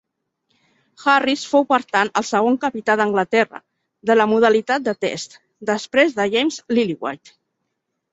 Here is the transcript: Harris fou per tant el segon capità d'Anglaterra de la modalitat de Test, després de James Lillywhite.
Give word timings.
Harris 1.03 1.41
fou 1.49 1.65
per 1.73 1.77
tant 1.97 2.09
el 2.21 2.23
segon 2.29 2.57
capità 2.63 2.95
d'Anglaterra 3.01 3.61
de 4.11 4.15
la 4.17 4.27
modalitat 4.31 4.87
de 4.87 4.95
Test, 5.05 5.37
després 5.71 6.17
de 6.21 6.27
James 6.37 6.59
Lillywhite. 6.75 7.37